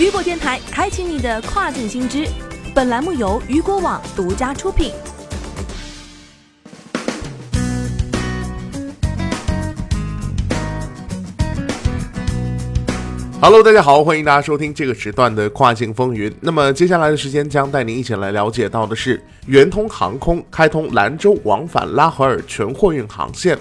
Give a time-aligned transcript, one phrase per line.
[0.00, 2.26] 雨果电台开启你的跨境新知。
[2.74, 4.94] 本栏目由雨果网独家出品。
[13.42, 16.34] Hello，大家好，欢迎大家收听这个时段的跨境风云。
[16.40, 23.58] 那么接下来的时间将带您一起来了解到的是，圆通航空开通兰州往返拉合尔全货运航线。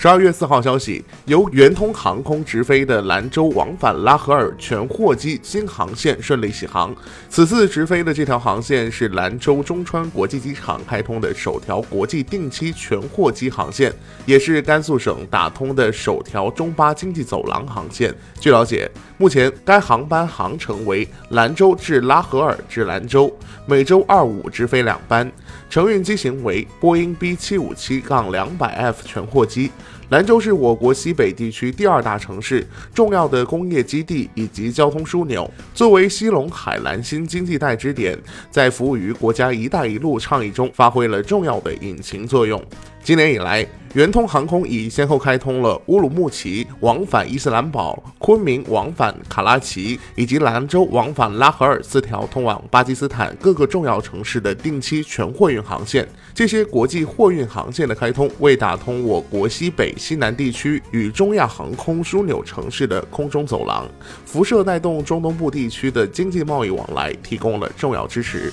[0.00, 6.94] 十二月四号消息，由圆通航空直飞的兰州往返拉合尔全货机新航线顺利启航。
[7.28, 13.92] 此次直飞的这条航线是兰州中川国际机场开通的首条国际定期全货机航线，
[14.24, 18.14] 也是甘肃省打通的首条中巴经济走廊航线。
[18.38, 23.36] 据了解，目前该航班航程为兰州至拉合尔至兰州，
[23.66, 25.28] 每周二五直飞两班。
[25.68, 29.72] 承运机型为波音 B 七五七杠两百 F 全货机。
[30.10, 35.48] 兰州是我国西北地区第二大城市，重要的工业基地以及交通枢纽。
[35.74, 38.18] 作为西陇海兰新经济带支点，
[38.50, 42.62] 在服务于国家“一带一路”倡议中发挥了重要的引擎作用。
[43.04, 56.06] 今年以来，圆通航空已先后开通了乌鲁木齐往返伊斯兰堡、昆明往返卡拉奇以及兰州往返拉合尔四条通往巴基斯坦各个重要城市的定期全货运航线。
[56.34, 63.88] 这些国际货运航线的开通，为打通我国西北、西南地区与中亚航空枢纽城市的空中走廊，
[64.26, 68.52] 辐射带动中东部地区的经济贸易往来提供了重要支持。